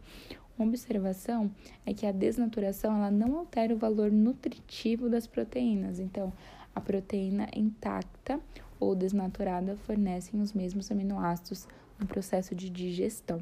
[0.60, 1.50] Uma observação
[1.86, 5.98] é que a desnaturação ela não altera o valor nutritivo das proteínas.
[5.98, 6.30] Então,
[6.74, 8.38] a proteína intacta
[8.78, 11.66] ou desnaturada fornecem os mesmos aminoácidos
[11.98, 13.40] no processo de digestão.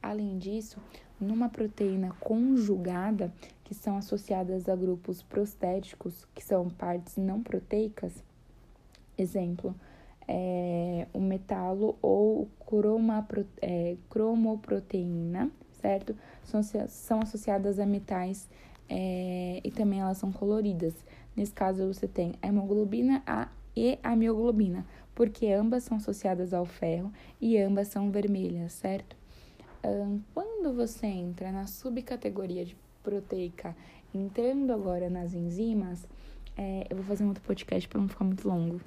[0.00, 0.78] Além disso,
[1.20, 3.32] numa proteína conjugada,
[3.64, 8.22] que são associadas a grupos prostéticos, que são partes não proteicas,
[9.18, 9.74] exemplo,
[10.28, 16.14] é, o metalo ou cromapro, é, cromoproteína, certo?
[16.44, 18.48] São, são associadas a metais
[18.88, 20.94] é, e também elas são coloridas.
[21.36, 26.66] Nesse caso, você tem a hemoglobina a, e a mioglobina, porque ambas são associadas ao
[26.66, 29.16] ferro e ambas são vermelhas, certo?
[30.32, 33.74] Quando você entra na subcategoria de proteica,
[34.14, 36.06] entrando agora nas enzimas,
[36.56, 38.80] é, eu vou fazer um outro podcast para não ficar muito longo.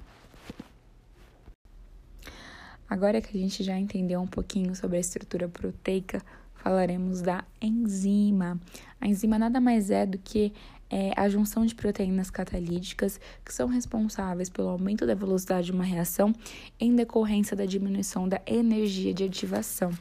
[2.88, 6.22] Agora que a gente já entendeu um pouquinho sobre a estrutura proteica,
[6.66, 8.60] falaremos da enzima.
[9.00, 10.52] A enzima nada mais é do que
[10.90, 15.84] é, a junção de proteínas catalíticas que são responsáveis pelo aumento da velocidade de uma
[15.84, 16.32] reação
[16.80, 19.92] em decorrência da diminuição da energia de ativação.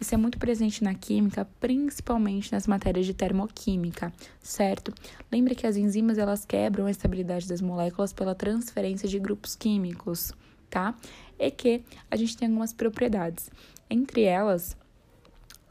[0.00, 4.94] Isso é muito presente na química, principalmente nas matérias de termoquímica, certo?
[5.30, 10.32] Lembre que as enzimas elas quebram a estabilidade das moléculas pela transferência de grupos químicos,
[10.70, 10.94] tá?
[11.36, 13.50] E que a gente tem algumas propriedades.
[13.90, 14.76] Entre elas,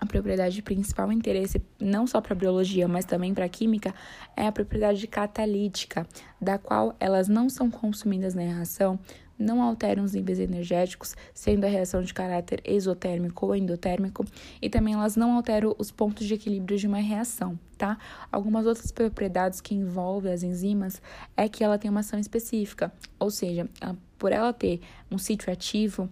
[0.01, 3.93] a propriedade de principal interesse, não só para a biologia, mas também para a química,
[4.35, 6.07] é a propriedade catalítica,
[6.41, 8.99] da qual elas não são consumidas na reação,
[9.37, 14.25] não alteram os níveis energéticos, sendo a reação de caráter exotérmico ou endotérmico,
[14.59, 17.97] e também elas não alteram os pontos de equilíbrio de uma reação, tá?
[18.31, 20.99] Algumas outras propriedades que envolvem as enzimas
[21.37, 23.69] é que ela tem uma ação específica, ou seja,
[24.17, 26.09] por ela ter um sítio ativo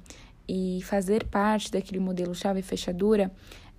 [0.48, 3.32] e fazer parte daquele modelo chave e fechadura,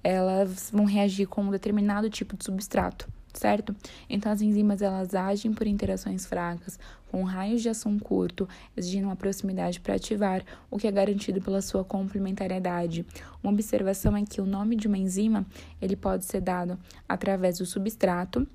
[0.03, 3.75] elas vão reagir com um determinado tipo de substrato, certo?
[4.09, 6.79] Então as enzimas elas agem por interações fracas,
[7.11, 11.61] com raios de ação curto, exigindo uma proximidade para ativar, o que é garantido pela
[11.61, 13.05] sua complementariedade.
[13.43, 15.45] Uma observação é que o nome de uma enzima
[15.83, 18.47] ele pode ser dado através do substrato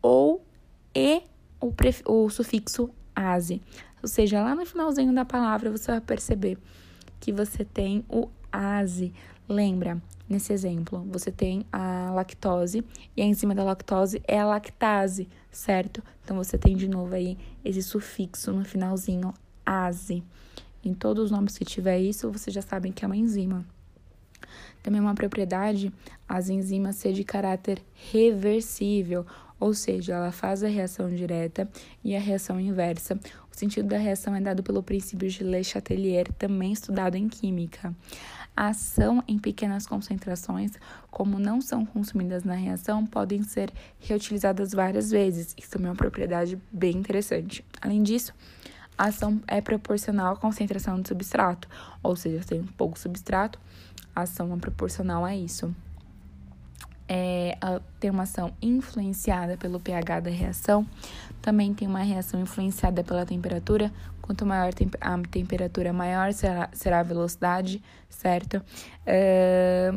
[0.00, 0.44] ou
[0.94, 1.22] e
[1.60, 1.72] o,
[2.06, 3.62] o sufixo ase.
[4.02, 6.58] Ou seja, lá no finalzinho da palavra você vai perceber
[7.20, 9.12] que você tem o ase.
[9.48, 10.00] Lembra,
[10.32, 12.82] Nesse exemplo, você tem a lactose
[13.14, 16.02] e a enzima da lactose é a lactase, certo?
[16.24, 19.34] Então você tem de novo aí esse sufixo no finalzinho
[19.66, 20.24] ase.
[20.82, 23.62] Em todos os nomes que tiver isso, você já sabe que é uma enzima.
[24.82, 25.92] Também é uma propriedade
[26.26, 29.26] as enzimas ser de caráter reversível,
[29.60, 31.68] ou seja, ela faz a reação direta
[32.02, 33.20] e a reação inversa.
[33.54, 37.94] O sentido da reação é dado pelo princípio de Le Chatelier, também estudado em química.
[38.54, 40.72] A ação em pequenas concentrações,
[41.10, 45.54] como não são consumidas na reação, podem ser reutilizadas várias vezes.
[45.58, 47.64] Isso também é uma propriedade bem interessante.
[47.80, 48.34] Além disso,
[48.96, 51.66] a ação é proporcional à concentração do substrato,
[52.02, 53.58] ou seja, tem pouco substrato,
[54.14, 55.74] a ação é proporcional a isso.
[57.08, 57.58] É,
[57.98, 60.86] tem uma ação influenciada pelo pH da reação,
[61.40, 63.92] também tem uma reação influenciada pela temperatura.
[64.22, 68.62] Quanto maior a temperatura, maior será, será a velocidade, certo?
[69.04, 69.92] É,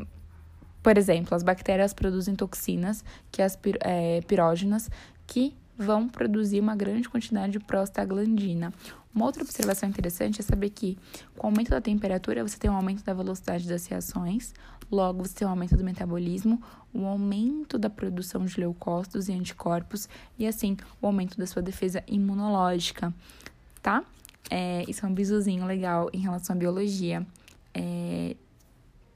[0.83, 4.89] por exemplo, as bactérias produzem toxinas, que as pir, é, pirógenas,
[5.25, 8.73] que vão produzir uma grande quantidade de prostaglandina.
[9.13, 10.97] Uma outra observação interessante é saber que,
[11.37, 14.53] com o aumento da temperatura, você tem um aumento da velocidade das reações,
[14.91, 16.61] logo, você tem um aumento do metabolismo,
[16.93, 22.03] um aumento da produção de leucócitos e anticorpos, e assim, o aumento da sua defesa
[22.07, 23.13] imunológica,
[23.81, 24.03] tá?
[24.49, 27.25] É, isso é um bisuzinho legal em relação à biologia
[27.73, 28.35] é,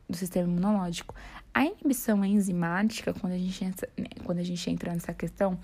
[0.09, 1.13] do sistema imunológico.
[1.53, 5.57] A inibição enzimática, quando a gente entra, né, quando a gente entra nessa questão,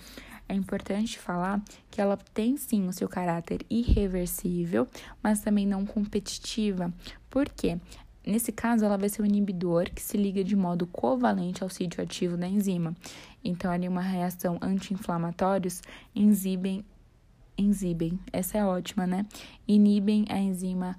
[0.47, 4.87] é importante falar que ela tem sim o seu caráter irreversível,
[5.21, 6.93] mas também não competitiva.
[7.29, 7.79] Por quê?
[8.25, 12.03] Nesse caso, ela vai ser um inibidor que se liga de modo covalente ao sítio
[12.03, 12.95] ativo da enzima.
[13.43, 15.81] Então, ali uma reação anti-inflamatórios
[16.15, 16.83] enzibem,
[17.57, 19.25] enzibem, essa é ótima, né?
[19.67, 20.95] Inibem a enzima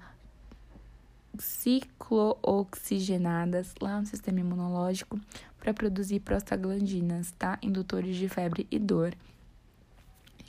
[1.39, 5.19] ciclooxigenadas lá no sistema imunológico
[5.59, 7.59] para produzir prostaglandinas, tá?
[7.61, 9.13] Indutores de febre e dor.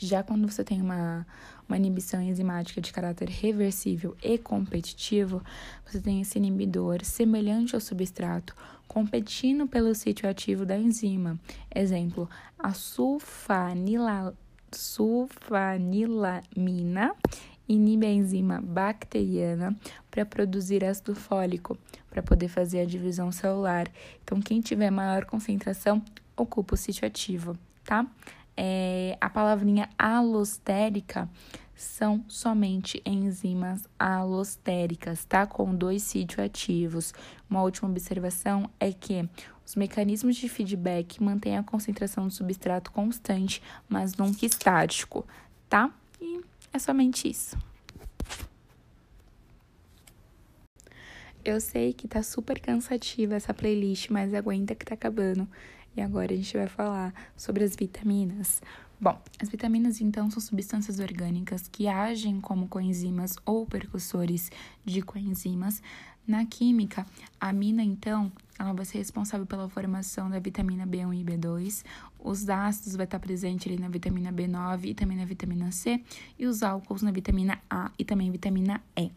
[0.01, 1.27] Já quando você tem uma,
[1.69, 5.43] uma inibição enzimática de caráter reversível e competitivo,
[5.85, 8.55] você tem esse inibidor semelhante ao substrato,
[8.87, 11.37] competindo pelo sítio ativo da enzima.
[11.75, 14.33] Exemplo, a sulfanila,
[14.73, 17.15] sulfanilamina
[17.69, 19.77] inibe a enzima bacteriana
[20.11, 21.77] para produzir ácido fólico,
[22.09, 23.89] para poder fazer a divisão celular.
[24.25, 26.03] Então, quem tiver maior concentração
[26.37, 28.07] ocupa o sítio ativo, tá?
[28.61, 31.31] é, a palavrinha alostérica
[31.77, 35.47] são somente enzimas alostéricas, tá?
[35.47, 37.15] Com dois sítios ativos.
[37.49, 39.29] Uma última observação é que
[39.69, 45.27] os mecanismos de feedback mantêm a concentração do substrato constante, mas nunca estático,
[45.69, 45.91] tá?
[46.19, 46.41] E
[46.73, 47.55] é somente isso.
[51.45, 55.47] Eu sei que tá super cansativa essa playlist, mas aguenta que tá acabando.
[55.95, 58.63] E agora a gente vai falar sobre as vitaminas.
[58.99, 64.51] Bom, as vitaminas então são substâncias orgânicas que agem como coenzimas ou percussores
[64.83, 65.83] de coenzimas.
[66.29, 67.07] Na química,
[67.41, 71.83] a amina então, ela vai ser responsável pela formação da vitamina B1 e B2.
[72.19, 76.03] Os ácidos vai estar presente ali na vitamina B9 e também na vitamina C
[76.39, 79.11] e os álcools na vitamina A e também vitamina E.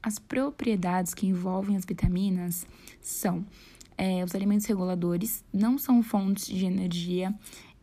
[0.00, 2.64] As propriedades que envolvem as vitaminas
[3.02, 3.44] são
[3.98, 7.34] é, os alimentos reguladores não são fontes de energia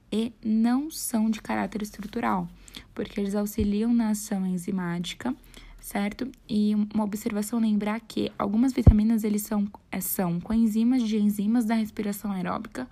[0.09, 2.47] e não são de caráter estrutural,
[2.95, 5.35] porque eles auxiliam na ação enzimática,
[5.81, 6.31] certo?
[6.47, 11.73] E uma observação lembrar que algumas vitaminas eles são, é, são coenzimas de enzimas da
[11.73, 12.87] respiração aeróbica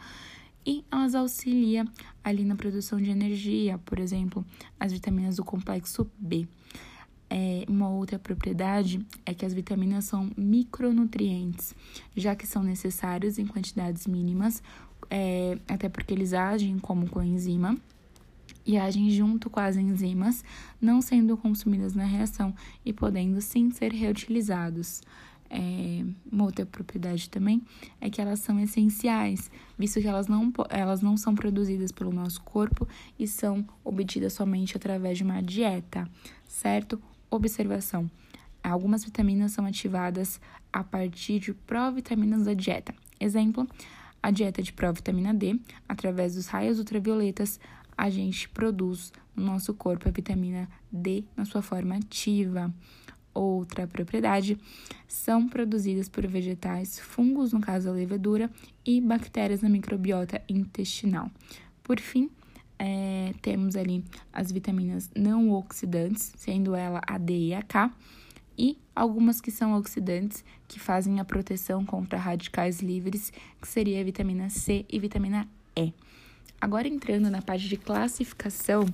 [0.65, 1.85] e elas auxiliam
[2.23, 4.43] ali na produção de energia, por exemplo,
[4.79, 6.47] as vitaminas do complexo B.
[7.29, 11.75] É, uma outra propriedade é que as vitaminas são micronutrientes,
[12.15, 14.63] já que são necessários em quantidades mínimas,
[15.11, 17.77] é, até porque eles agem como coenzima
[18.69, 20.45] e agem junto com as enzimas,
[20.79, 22.53] não sendo consumidas na reação
[22.85, 25.01] e podendo sim ser reutilizados.
[25.49, 27.63] É, uma outra propriedade também
[27.99, 32.43] é que elas são essenciais, visto que elas não, elas não são produzidas pelo nosso
[32.43, 36.07] corpo e são obtidas somente através de uma dieta,
[36.47, 37.01] certo?
[37.31, 38.07] Observação:
[38.63, 40.39] algumas vitaminas são ativadas
[40.71, 42.93] a partir de provitaminas da dieta.
[43.19, 43.67] Exemplo:
[44.21, 47.59] a dieta de provitamina D, através dos raios ultravioletas,
[47.99, 52.73] a gente produz no nosso corpo a vitamina D na sua forma ativa.
[53.33, 54.57] Outra propriedade
[55.05, 58.49] são produzidas por vegetais, fungos, no caso a levedura,
[58.85, 61.29] e bactérias na microbiota intestinal.
[61.83, 62.29] Por fim,
[62.79, 67.93] é, temos ali as vitaminas não oxidantes, sendo ela a D e a K,
[68.57, 74.03] e algumas que são oxidantes, que fazem a proteção contra radicais livres, que seria a
[74.05, 75.45] vitamina C e vitamina
[75.75, 75.93] E.
[76.59, 78.85] Agora entrando na parte de classificação,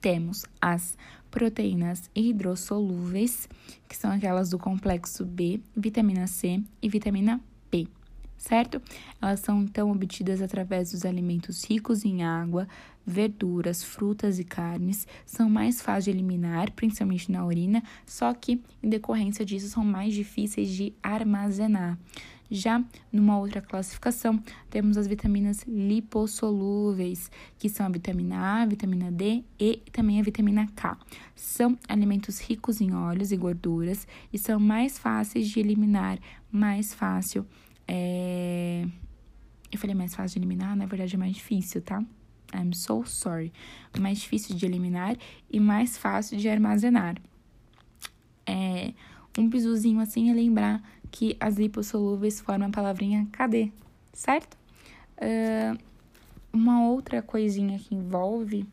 [0.00, 0.96] temos as
[1.30, 3.48] proteínas hidrossolúveis,
[3.88, 7.40] que são aquelas do complexo B, vitamina C e vitamina
[7.70, 7.88] P
[8.44, 8.80] certo?
[9.20, 12.68] Elas são então obtidas através dos alimentos ricos em água,
[13.06, 15.06] verduras, frutas e carnes.
[15.24, 20.12] São mais fáceis de eliminar, principalmente na urina, só que em decorrência disso são mais
[20.12, 21.98] difíceis de armazenar.
[22.50, 22.82] Já
[23.12, 29.82] numa outra classificação, temos as vitaminas lipossolúveis, que são a vitamina A, vitamina D e
[29.90, 30.96] também a vitamina K.
[31.34, 36.18] São alimentos ricos em óleos e gorduras e são mais fáceis de eliminar,
[36.50, 37.46] mais fácil
[37.86, 38.86] é...
[39.70, 42.02] Eu falei mais fácil de eliminar, na verdade é mais difícil, tá?
[42.54, 43.52] I'm so sorry.
[43.98, 45.16] Mais difícil de eliminar
[45.50, 47.16] e mais fácil de armazenar.
[48.46, 48.92] É...
[49.36, 50.80] Um bisuzinho assim é lembrar
[51.14, 53.70] que as lipossolúveis formam a palavrinha cadê,
[54.12, 54.56] certo?
[55.18, 55.94] Uh...
[56.54, 58.64] Uma outra coisinha que envolve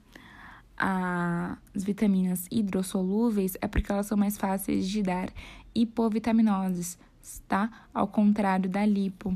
[0.77, 5.33] as vitaminas hidrossolúveis é porque elas são mais fáceis de dar
[5.73, 6.99] hipovitaminoses,
[7.47, 7.87] tá?
[7.91, 9.35] Ao contrário da lipo,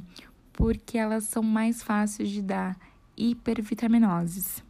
[0.54, 2.78] porque elas são mais fáceis de dar
[3.18, 4.64] hipervitaminoses.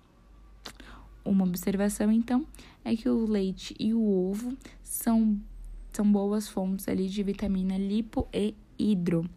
[1.26, 2.48] Uma observação, então,
[2.86, 5.38] é que o leite e o ovo são,
[5.96, 9.30] são boas fontes ali de vitamina lipo e hidro.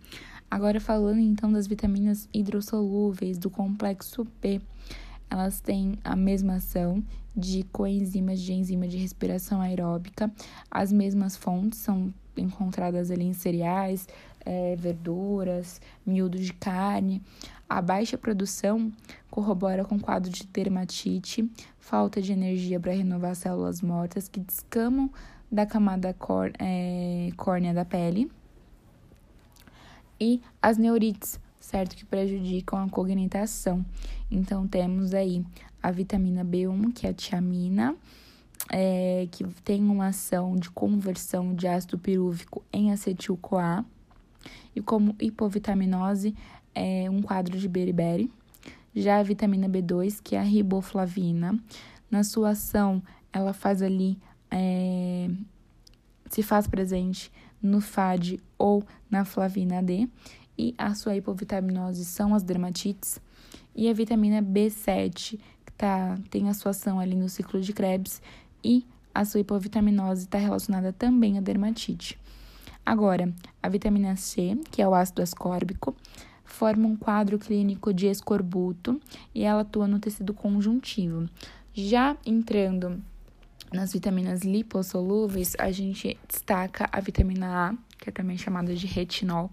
[0.51, 4.61] Agora falando então das vitaminas hidrossolúveis do complexo B,
[5.31, 7.05] elas têm a mesma ação
[7.37, 10.33] de coenzimas de enzima de respiração aeróbica.
[10.71, 14.09] As mesmas fontes são encontradas ali em cereais,
[14.45, 17.23] é, verduras, miúdos de carne.
[17.69, 18.91] A baixa produção
[19.31, 21.49] corrobora com quadro de dermatite,
[21.79, 25.11] falta de energia para renovar células mortas que descamam
[25.51, 28.31] da camada cor, é, córnea da pele.
[30.21, 31.97] E as neurites, certo?
[31.97, 33.85] Que prejudicam a cognição.
[34.31, 35.45] Então, temos aí
[35.83, 37.95] a vitamina B1, que é a tiamina,
[38.71, 43.85] é, que tem uma ação de conversão de ácido pirúvico em acetil-CoA.
[44.75, 46.35] E como hipovitaminose,
[46.75, 48.31] é um quadro de beriberi.
[48.95, 51.59] Já a vitamina B2, que é a riboflavina,
[52.11, 54.19] na sua ação, ela faz ali,
[54.51, 55.31] é,
[56.31, 57.31] se faz presente
[57.63, 60.09] no FAD ou na flavina D.
[60.57, 63.21] E a sua hipovitaminose são as dermatites.
[63.75, 68.21] E a vitamina B7, que tá, tem a sua ação ali no ciclo de Krebs.
[68.65, 68.85] E
[69.15, 72.19] a sua hipovitaminose está relacionada também à dermatite.
[72.85, 73.33] Agora,
[73.63, 75.95] a vitamina C, que é o ácido ascórbico,
[76.45, 79.01] forma um quadro clínico de escorbuto
[79.35, 81.29] e ela atua no tecido conjuntivo.
[81.75, 83.03] Já entrando
[83.73, 89.51] nas vitaminas lipossolúveis, a gente destaca a vitamina A, que é também chamada de retinol,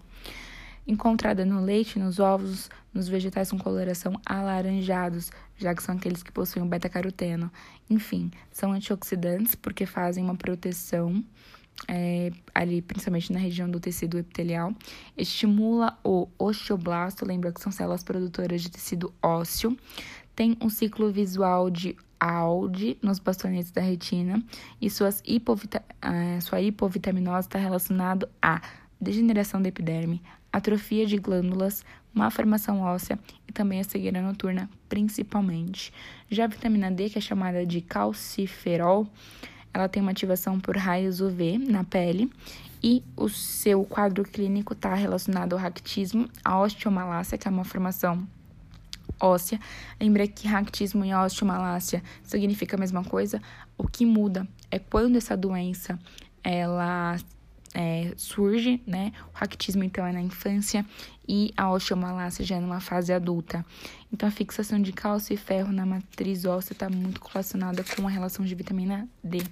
[0.86, 6.32] encontrada no leite, nos ovos, nos vegetais com coloração alaranjados, já que são aqueles que
[6.32, 7.50] possuem beta-caroteno.
[7.90, 11.24] Enfim, são antioxidantes porque fazem uma proteção
[11.88, 14.74] é, ali principalmente na região do tecido epitelial,
[15.16, 19.76] estimula o osteoblasto, lembra que são células produtoras de tecido ósseo,
[20.34, 24.42] tem um ciclo visual de ALD nos bastonetes da retina
[24.80, 28.60] e suas hipovita uh, sua hipovitaminose está relacionado a
[29.00, 35.92] degeneração da epiderme, atrofia de glândulas, má formação óssea e também a cegueira noturna, principalmente.
[36.30, 39.06] Já a vitamina D, que é chamada de calciferol,
[39.72, 42.32] ela tem uma ativação por raios UV na pele
[42.82, 48.26] e o seu quadro clínico está relacionado ao ractismo, a osteomalácia, que é uma formação
[49.20, 49.58] óssea.
[50.00, 53.40] Lembra que ractismo e osteomalácia significa a mesma coisa?
[53.76, 55.98] O que muda é quando essa doença
[56.42, 57.16] ela
[57.76, 59.12] é, surge, né?
[59.34, 60.84] O ractismo, então, é na infância
[61.28, 63.64] e a osteomalácia já é numa fase adulta.
[64.10, 68.10] Então, a fixação de cálcio e ferro na matriz óssea está muito relacionada com a
[68.10, 69.42] relação de vitamina D.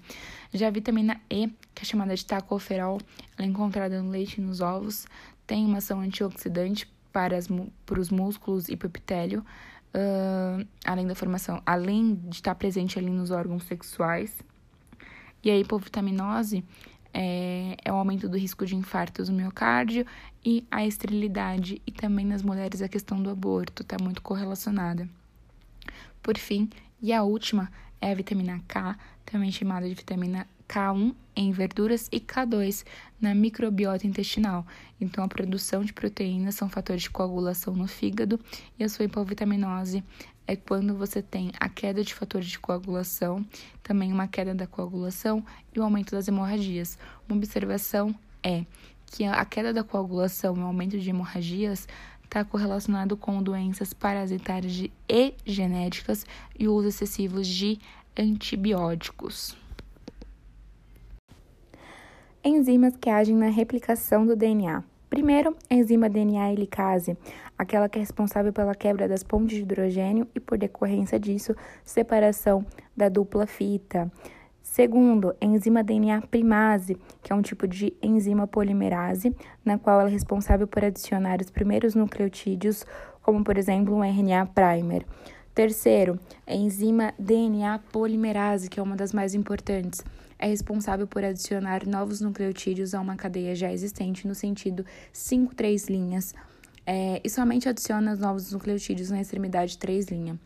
[0.55, 2.99] Já a vitamina E, que é chamada de tacoferol,
[3.37, 5.07] ela é encontrada no leite e nos ovos,
[5.47, 7.47] tem uma ação antioxidante para, as,
[7.87, 9.47] para os músculos e para o epitélio,
[9.95, 14.37] uh, além da formação, além de estar presente ali nos órgãos sexuais.
[15.41, 16.65] E a hipovitaminose
[17.13, 20.05] é, é o aumento do risco de infartos do miocárdio
[20.45, 25.09] e a esterilidade, e também nas mulheres a questão do aborto está muito correlacionada.
[26.21, 26.69] Por fim,
[27.01, 32.21] e a última é a vitamina K, também chamada de vitamina K1 em verduras e
[32.21, 32.85] K2
[33.21, 34.67] na microbiota intestinal.
[35.01, 38.39] Então, a produção de proteínas são fatores de coagulação no fígado
[38.79, 40.03] e a sua hipovitaminose
[40.47, 43.45] é quando você tem a queda de fatores de coagulação,
[43.83, 46.99] também uma queda da coagulação e o aumento das hemorragias.
[47.29, 48.65] Uma observação é
[49.07, 51.89] que a queda da coagulação e o aumento de hemorragias
[52.25, 56.27] está correlacionado com doenças parasitárias e genéticas
[56.59, 57.79] e o uso excessivo de
[58.19, 59.64] antibióticos.
[62.47, 64.85] Enzimas que agem na replicação do DNA.
[65.09, 67.17] Primeiro, a enzima DNA helicase,
[67.57, 72.63] aquela que é responsável pela quebra das pontes de hidrogênio e, por decorrência disso, separação
[72.95, 74.13] da dupla fita.
[74.63, 79.35] Segundo, a enzima DNA primase, que é um tipo de enzima polimerase,
[79.65, 82.85] na qual ela é responsável por adicionar os primeiros nucleotídeos,
[83.23, 85.07] como por exemplo um RNA primer.
[85.55, 90.05] Terceiro, a enzima DNA polimerase, que é uma das mais importantes
[90.45, 96.35] é responsável por adicionar novos nucleotídeos a uma cadeia já existente no sentido 5-3 linhas
[96.87, 100.39] é, e somente adiciona os novos nucleotídeos na extremidade 3 linha.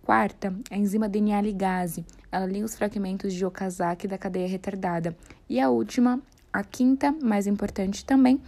[0.00, 2.06] Quarta, a enzima DNA ligase.
[2.32, 5.14] Ela liga os fragmentos de Okazaki da cadeia retardada.
[5.46, 6.18] E a última,
[6.50, 8.40] a quinta, mais importante também,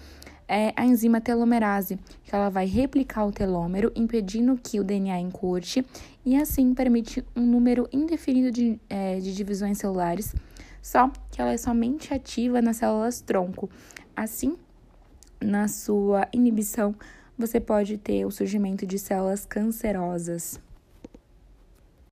[0.49, 5.85] é a enzima telomerase, que ela vai replicar o telômero, impedindo que o DNA encurte
[6.25, 10.35] e assim permite um número indefinido de, é, de divisões celulares
[10.83, 13.69] só que ela é somente ativa nas células tronco.
[14.17, 14.57] Assim,
[15.41, 16.95] na sua inibição,
[17.39, 20.61] você pode ter o surgimento de células cancerosas.